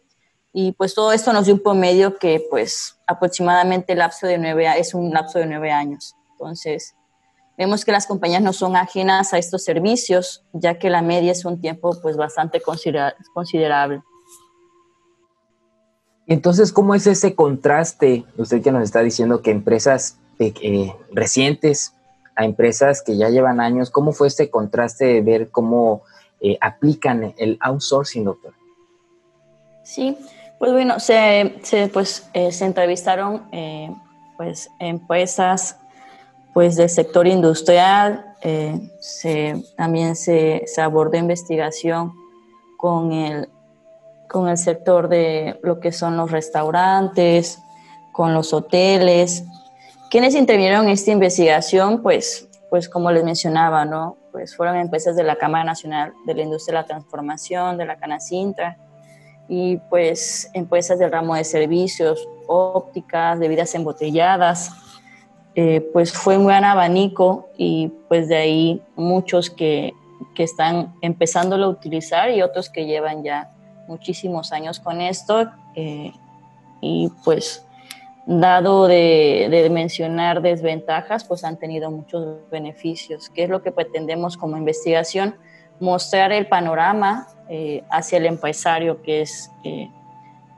[0.53, 4.68] y pues todo esto nos dio un promedio que pues aproximadamente el lapso de nueve,
[4.79, 6.14] es un lapso de nueve años.
[6.33, 6.94] Entonces,
[7.56, 11.44] vemos que las compañías no son ajenas a estos servicios, ya que la media es
[11.44, 14.02] un tiempo pues bastante considerable.
[16.26, 18.24] Entonces, ¿cómo es ese contraste?
[18.36, 21.94] Usted que nos está diciendo que empresas eh, recientes
[22.36, 26.02] a empresas que ya llevan años, ¿cómo fue este contraste de ver cómo
[26.40, 28.54] eh, aplican el outsourcing, doctor?
[29.82, 30.16] Sí,
[30.58, 31.52] pues bueno, se,
[31.92, 33.94] pues, eh, se entrevistaron eh,
[34.36, 35.76] pues, empresas
[36.52, 38.80] pues, del sector industrial, eh,
[39.76, 42.12] también se, se, abordó investigación
[42.76, 43.48] con el,
[44.28, 47.58] con el sector de lo que son los restaurantes,
[48.12, 49.44] con los hoteles.
[50.10, 54.16] Quienes intervinieron en esta investigación, pues, pues como les mencionaba, ¿no?
[54.32, 57.96] Pues fueron empresas de la Cámara Nacional de la Industria de la Transformación, de la
[57.96, 58.78] Canacintra,
[59.48, 64.70] y pues empresas del ramo de servicios, ópticas, bebidas embotelladas,
[65.54, 69.92] eh, pues fue un gran abanico y pues de ahí muchos que,
[70.34, 73.50] que están empezándolo a utilizar y otros que llevan ya
[73.86, 76.12] muchísimos años con esto eh,
[76.80, 77.66] y pues
[78.24, 84.38] dado de, de, mencionar desventajas, pues han tenido muchos beneficios, que es lo que pretendemos
[84.38, 85.36] como investigación,
[85.80, 89.50] mostrar el panorama eh, hacia el empresario, que es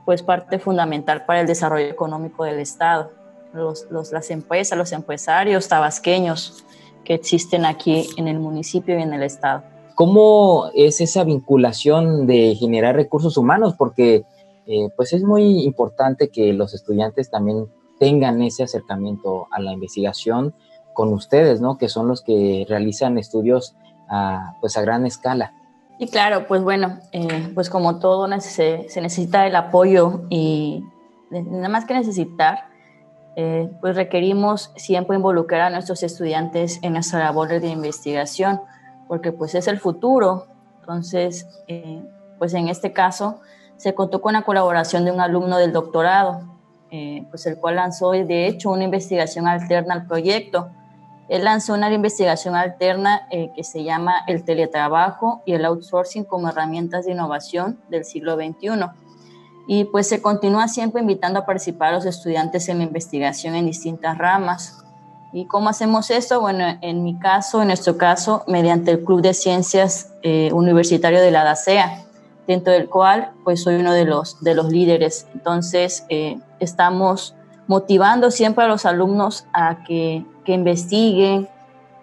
[0.05, 3.24] pues parte fundamental para el desarrollo económico del Estado.
[3.55, 6.65] Los, las empresas, los empresarios tabasqueños
[7.03, 9.63] que existen aquí en el municipio y en el Estado.
[9.95, 13.75] ¿Cómo es esa vinculación de generar recursos humanos?
[13.77, 14.25] Porque
[14.65, 17.67] eh, pues es muy importante que los estudiantes también
[17.99, 20.53] tengan ese acercamiento a la investigación
[20.93, 21.77] con ustedes, ¿no?
[21.77, 23.75] Que son los que realizan estudios
[24.09, 25.53] a, pues a gran escala.
[25.97, 30.83] Y claro, pues bueno, eh, pues como todo se, se, necesita el apoyo y
[31.29, 32.65] nada más que necesitar,
[33.35, 38.61] eh, pues requerimos siempre involucrar a nuestros estudiantes en nuestra labor de investigación,
[39.07, 40.47] porque pues es el futuro.
[40.79, 42.01] Entonces, eh,
[42.37, 43.41] pues en este caso
[43.77, 46.41] se contó con la colaboración de un alumno del doctorado,
[47.29, 50.69] pues el cual lanzó de hecho una investigación alterna al proyecto
[51.27, 56.49] él lanzó una investigación alterna eh, que se llama El teletrabajo y el outsourcing como
[56.49, 58.85] herramientas de innovación del siglo XXI.
[59.67, 63.65] Y pues se continúa siempre invitando a participar a los estudiantes en la investigación en
[63.65, 64.83] distintas ramas.
[65.33, 66.39] ¿Y cómo hacemos esto?
[66.39, 71.31] Bueno, en mi caso, en nuestro caso, mediante el Club de Ciencias eh, Universitario de
[71.31, 72.03] la DACEA,
[72.47, 75.27] dentro del cual pues soy uno de los, de los líderes.
[75.33, 77.35] Entonces, eh, estamos
[77.67, 81.49] motivando siempre a los alumnos a que que investiguen,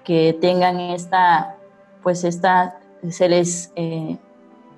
[0.05, 1.57] que tengan esta,
[2.03, 4.19] pues esta, se les eh,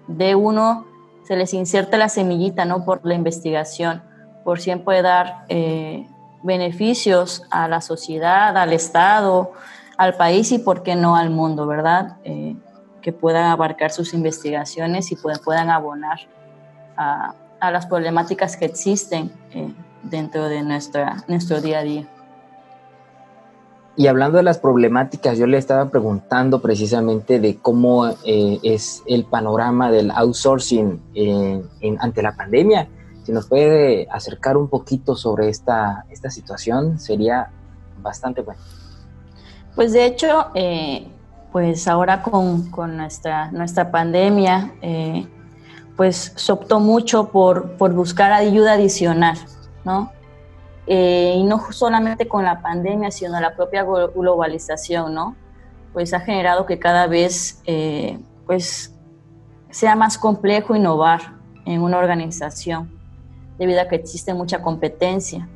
[0.06, 0.86] dé uno,
[1.24, 2.84] se les inserta la semillita, ¿no?
[2.84, 4.02] Por la investigación,
[4.44, 6.06] por siempre dar, eh,
[6.44, 9.52] beneficios a la sociedad, al Estado,
[9.96, 12.18] al país y, por qué no, al mundo, ¿verdad?
[12.24, 12.54] Eh,
[13.00, 16.20] que puedan abarcar sus investigaciones y puedan, abonar
[16.96, 22.06] a, las problemáticas que existen eh, dentro de nuestra, nuestro día a día.
[23.96, 29.24] Y hablando de las problemáticas, yo le estaba preguntando precisamente de cómo eh, es el
[29.24, 31.00] panorama del outsourcing
[32.00, 32.88] ante la pandemia.
[33.22, 37.50] Si nos puede acercar un poquito sobre esta, esta situación, sería
[38.02, 38.60] bastante bueno.
[39.74, 41.06] Pues de hecho, eh,
[41.52, 45.26] pues ahora con, con, nuestra, nuestra pandemia, eh,
[45.96, 49.38] pues se optó mucho por, por buscar ayuda adicional,
[49.84, 50.12] ¿no?
[50.86, 55.36] Eh, y no solamente con la pandemia, sino la propia globalización, ¿no?
[55.92, 57.62] Pues ha generado que cada vez,
[58.46, 58.94] pues,
[59.70, 62.90] sea más complejo innovar en una organización,
[63.58, 65.48] debido a que existe mucha competencia.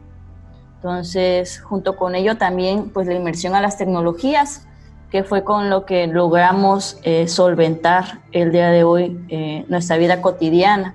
[0.77, 4.69] Entonces, junto con ello también, pues la inmersión a las tecnologías,
[5.11, 10.21] que fue con lo que logramos eh, solventar el día de hoy eh, nuestra vida
[10.21, 10.95] cotidiana,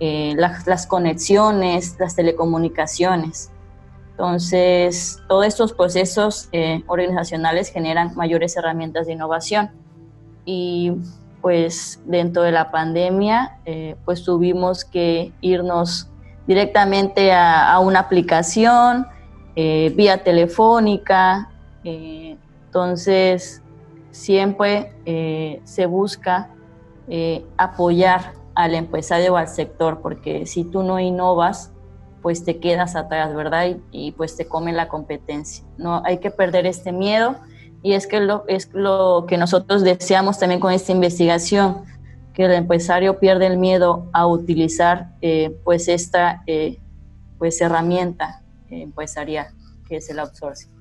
[0.00, 3.50] eh, las, conexiones, las telecomunicaciones.
[4.18, 6.50] Entonces, todos estos procesos
[6.88, 9.70] organizacionales generan mayores herramientas de innovación.
[10.44, 10.92] Y
[11.40, 13.60] pues dentro de la pandemia,
[14.04, 16.08] pues tuvimos que irnos
[16.48, 19.06] directamente a, una aplicación,
[19.54, 21.50] eh, vía telefónica.
[21.84, 23.62] Eh, entonces,
[24.10, 26.50] siempre eh, se busca
[27.56, 31.72] apoyar al empresario o al sector, porque si tú no innovas,
[32.22, 33.76] pues te quedas atrás, ¿verdad?
[33.90, 35.64] Y, pues te come la competencia.
[35.76, 37.36] No hay que perder este miedo
[37.82, 41.84] y es que lo, es lo que nosotros deseamos también con esta investigación,
[42.34, 46.78] que el empresario pierde el miedo a utilizar eh, pues esta eh,
[47.38, 49.48] pues herramienta empresarial
[49.88, 50.77] que es el outsourcing.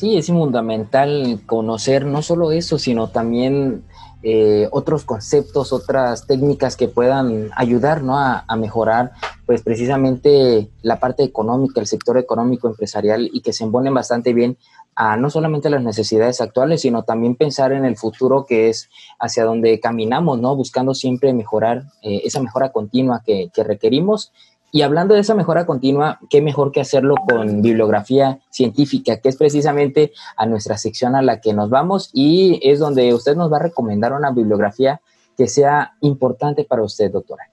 [0.00, 3.84] Sí, es fundamental conocer no solo eso, sino también
[4.22, 8.18] eh, otros conceptos, otras técnicas que puedan ayudar ¿no?
[8.18, 9.12] a, a, mejorar
[9.44, 14.56] pues precisamente la parte económica, el sector económico empresarial y que se embonen bastante bien
[14.94, 19.44] a no solamente las necesidades actuales, sino también pensar en el futuro que es hacia
[19.44, 20.54] donde caminamos, ¿no?
[20.56, 24.32] Buscando siempre mejorar eh, esa mejora continua que, requerimos.
[24.72, 29.36] Y hablando de esa mejora continua, qué mejor que hacerlo con bibliografía científica, que es
[29.36, 33.56] precisamente a nuestra sección a la que nos vamos y es donde usted nos va
[33.56, 35.00] a recomendar una bibliografía
[35.36, 37.50] que sea importante para usted, doctora.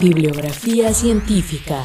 [0.00, 1.84] Bibliografía científica.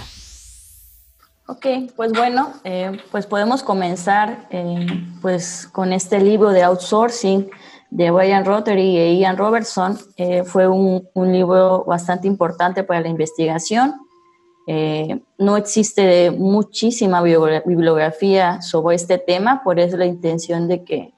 [1.48, 1.66] Ok,
[1.96, 4.86] pues bueno, eh, pues podemos comenzar eh,
[5.22, 7.50] pues con este libro de outsourcing
[7.90, 9.98] de Brian Rotary e Ian Robertson.
[10.16, 13.96] Eh, fue un, un, libro bastante importante para la investigación.
[15.38, 21.14] No existe muchísima bibliografía sobre este tema, por eso la intención de que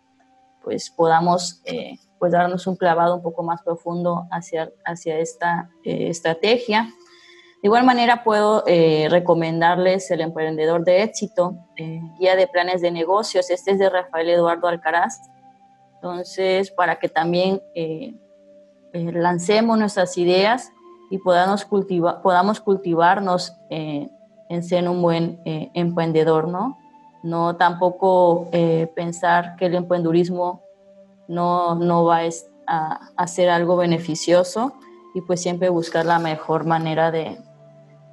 [0.64, 1.62] pues podamos
[2.18, 6.94] pues darnos un clavado un poco más profundo hacia, hacia esta estrategia.
[7.62, 12.90] De igual manera, puedo eh, recomendarles El Emprendedor de Éxito, eh, Guía de Planes de
[12.90, 13.52] Negocios.
[13.52, 15.22] Este es de Rafael Eduardo Alcaraz.
[15.94, 18.16] Entonces, para que también eh,
[18.94, 20.72] lancemos nuestras ideas
[21.12, 21.68] y podamos,
[22.24, 26.80] podamos cultivarnos en ser un buen emprendedor, ¿no?
[27.22, 28.50] No tampoco
[28.96, 30.64] pensar que el emprendurismo
[31.28, 32.22] no, no va
[32.68, 34.74] a, a ser algo beneficioso
[35.14, 37.38] y pues siempre buscar la mejor manera de,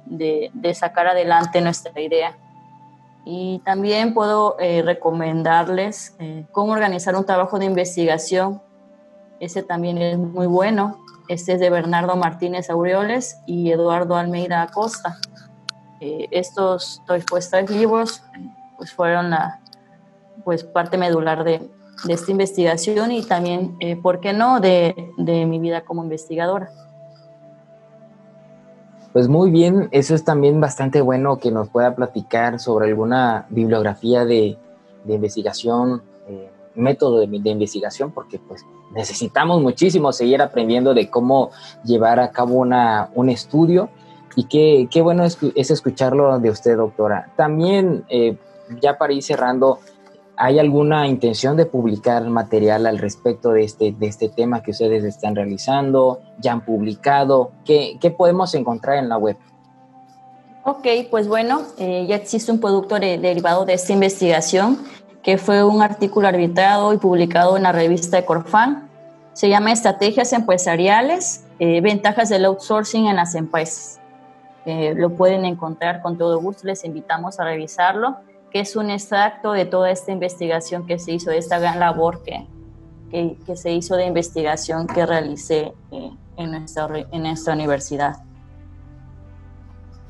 [0.09, 2.37] de, sacar adelante nuestra idea.
[3.25, 8.61] Y también puedo eh, recomendarles eh, cómo organizar un trabajo de investigación.
[9.39, 10.97] Ese también es muy bueno.
[11.29, 15.17] Este es de Bernardo Martínez Aureoles y Eduardo Almeida Acosta.
[16.01, 18.21] Eh, estos pues, tres libros
[18.77, 19.61] pues, fueron la
[20.43, 21.69] pues, parte medular de,
[22.03, 26.69] de esta investigación y también, ¿por qué no?, de, de mi vida como investigadora.
[29.13, 34.23] Pues muy bien, eso es también bastante bueno que nos pueda platicar sobre alguna bibliografía
[34.23, 34.57] de,
[35.07, 36.08] investigación, eh,
[36.75, 41.51] método de, investigación, porque pues necesitamos muchísimo seguir aprendiendo de cómo
[41.83, 43.89] llevar a cabo una, un estudio
[44.35, 47.31] y qué, qué bueno es, escucharlo de usted, doctora.
[47.35, 48.37] También, eh,
[48.81, 49.79] ya para ir cerrando,
[50.41, 55.03] ¿Hay alguna intención de publicar material al respecto de este, de este tema que ustedes
[55.03, 56.21] están realizando?
[56.39, 57.51] ¿Ya han publicado?
[57.65, 59.35] ¿Qué, qué podemos encontrar en la web?
[60.63, 64.77] Ok, pues bueno, eh, ya existe un producto derivado de esta investigación
[65.37, 68.89] fue un artículo arbitrado y publicado en la revista de Corfan.
[69.33, 73.99] Se llama Estrategias Empresariales, eh, Ventajas del Outsourcing en las Empresas.
[74.65, 78.17] eh, lo pueden encontrar con todo gusto, les invitamos a revisarlo,
[78.51, 82.21] que es un extracto de toda esta investigación que se hizo, de esta gran labor
[82.23, 82.45] que,
[83.09, 88.17] que, se hizo de investigación que realicé eh, en, nuestra, en nuestra universidad.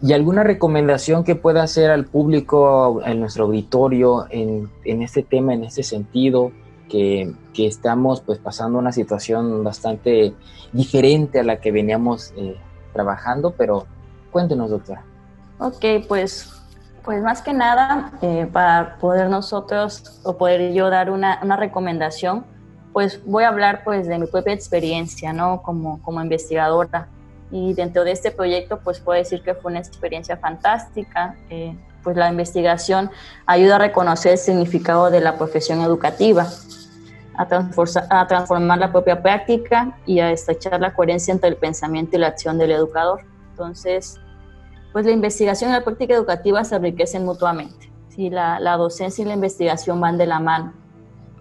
[0.01, 5.53] ¿Y alguna recomendación que pueda hacer al público, en nuestro auditorio, en, en este tema,
[5.53, 6.51] en este sentido?
[6.87, 10.33] Que, que, estamos pues pasando una situación bastante
[10.73, 12.57] diferente a la que veníamos eh,
[12.93, 13.85] trabajando, pero
[14.31, 15.03] cuéntenos, doctora.
[15.59, 16.51] Ok, pues,
[17.03, 22.43] pues más que nada, eh, para poder nosotros o poder yo dar una, una, recomendación,
[22.91, 25.61] pues voy a hablar pues de mi propia experiencia, ¿no?
[25.61, 27.07] Como, como investigadora.
[27.51, 31.35] Y dentro de este proyecto, pues puedo decir que fue una experiencia fantástica.
[31.49, 33.11] Eh, pues la investigación
[33.45, 36.47] ayuda a reconocer el significado de la profesión educativa,
[37.35, 37.47] a,
[38.09, 42.27] a transformar la propia práctica y a estrechar la coherencia entre el pensamiento y la
[42.27, 43.21] acción del educador.
[43.51, 44.17] Entonces,
[44.93, 47.91] pues la investigación y la práctica educativa se enriquecen mutuamente.
[48.09, 48.29] ¿sí?
[48.29, 50.73] La, la docencia y la investigación van de la mano.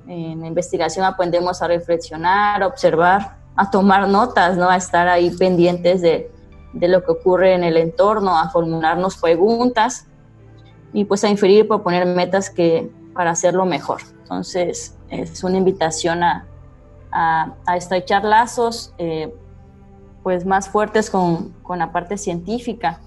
[0.06, 4.70] En la investigación aprendemos a reflexionar, a observar, a tomar notas, ¿no?
[4.70, 6.30] a estar ahí pendientes de,
[6.72, 10.06] de lo que ocurre en el entorno, a formularnos preguntas
[10.92, 14.00] y pues a inferir proponer metas que, para hacerlo mejor.
[14.22, 16.46] Entonces, es una invitación a,
[17.10, 19.34] a, a estrechar lazos eh,
[20.22, 23.00] pues más fuertes con, con, la parte científica,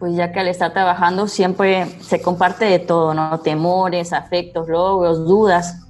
[0.00, 3.38] pues ya que al estar trabajando siempre se comparte de todo, ¿no?
[3.38, 5.87] Temores, afectos, logros, dudas.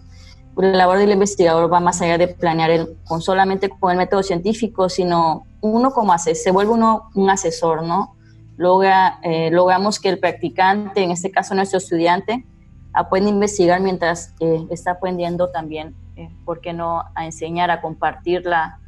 [0.58, 4.22] La labor del investigador va más allá de planear el, con solamente con el método
[4.22, 8.16] científico, sino uno como hace, se vuelve uno un asesor, ¿no?
[8.56, 12.44] Logra, eh, logramos que el practicante, en este caso nuestro estudiante,
[12.92, 17.80] aprenda a investigar mientras eh, está aprendiendo también, eh, ¿por qué no?, a enseñar, a
[17.80, 18.80] compartir la,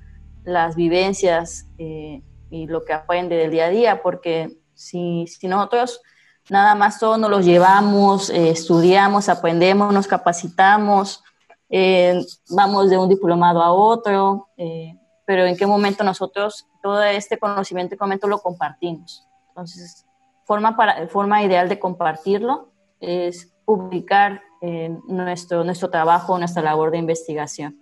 [0.44, 6.00] las vivencias eh, y lo que aprende del día a día, porque si, si nosotros
[6.48, 11.22] nada más todos nos los llevamos, estudiamos, aprendemos, nos capacitamos,
[11.70, 14.48] eh, vamos de un diplomado a otro,
[15.24, 19.26] pero en qué momento nosotros todo este conocimiento y momento lo compartimos.
[19.48, 20.04] Entonces,
[20.44, 22.68] forma, para, forma ideal de compartirlo
[23.00, 24.42] es publicar
[25.08, 27.80] nuestro, nuestro trabajo, nuestra labor de investigación.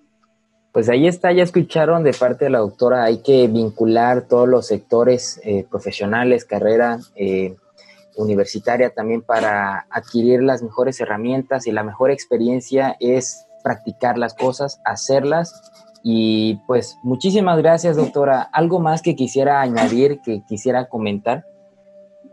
[0.78, 4.68] Pues ahí está, ya escucharon de parte de la doctora, hay que vincular todos los
[4.68, 7.56] sectores eh, profesionales, carrera eh,
[8.16, 14.80] universitaria también para adquirir las mejores herramientas y la mejor experiencia es practicar las cosas,
[14.84, 15.72] hacerlas.
[16.02, 18.42] Y pues muchísimas gracias, doctora.
[18.52, 21.44] ¿Algo más que quisiera añadir, que quisiera comentar?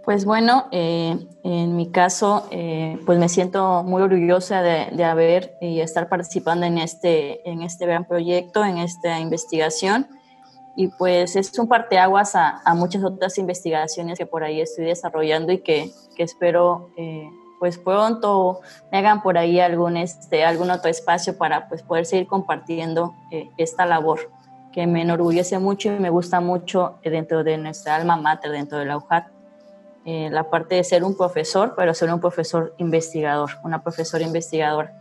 [0.05, 5.79] Pues bueno, eh, en mi caso, eh, pues me siento muy orgullosa de, haber y
[5.79, 10.07] estar participando en este, en este gran proyecto, en esta investigación.
[10.77, 15.51] Y pues es un parteaguas a, a muchas otras investigaciones que por ahí estoy desarrollando
[15.51, 17.27] y que, que espero eh,
[17.59, 22.27] pues pronto me hagan por ahí algún, este, algún otro espacio para pues poder seguir
[22.27, 23.13] compartiendo
[23.57, 24.29] esta labor
[24.75, 28.83] que me enorgullece mucho y me gusta mucho dentro de nuestra alma mater, dentro de
[28.83, 29.27] la UJAT.
[30.03, 34.93] Eh, la parte de ser un profesor, pero ser un profesor investigador, una profesora investigadora.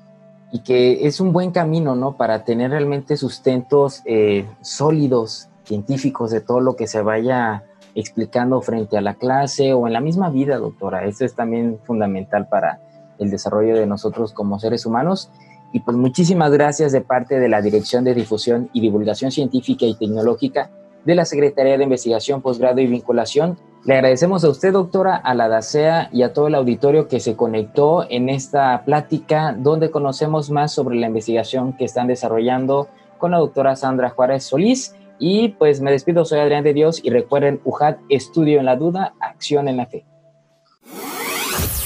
[0.52, 2.16] Y que es un buen camino, ¿no?
[2.16, 7.64] Para tener realmente sustentos eh, sólidos, científicos, de todo lo que se vaya
[7.94, 11.04] explicando frente a la clase o en la misma vida, doctora.
[11.04, 12.80] Eso es también fundamental para
[13.18, 15.30] el desarrollo de nosotros como seres humanos.
[15.72, 19.96] Y pues muchísimas gracias de parte de la Dirección de Difusión y Divulgación Científica y
[19.96, 20.70] Tecnológica
[21.04, 25.46] de la Secretaría de Investigación, Posgrado y Vinculación le agradecemos a usted, doctora, a la
[25.46, 30.72] DACEA y a todo el auditorio que se conectó en esta plática donde conocemos más
[30.72, 32.88] sobre la investigación que están desarrollando
[33.18, 34.94] con la doctora Sandra Juárez Solís.
[35.18, 39.14] Y pues me despido, soy Adrián de Dios y recuerden, UJAT, estudio en la duda,
[39.20, 40.04] acción en la fe.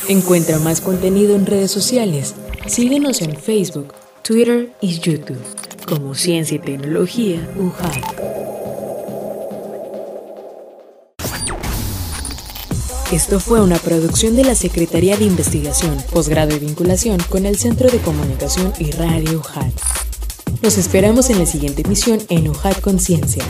[0.08, 2.34] Encuentra más contenido en redes sociales.
[2.66, 5.42] Síguenos en Facebook, Twitter y YouTube
[5.86, 8.38] como Ciencia y Tecnología UJAT.
[13.10, 17.88] Esto fue una producción de la Secretaría de Investigación, Posgrado y Vinculación con el Centro
[17.88, 19.72] de Comunicación y Radio UJAT.
[20.62, 23.44] Nos esperamos en la siguiente emisión en UJAT Conciencia.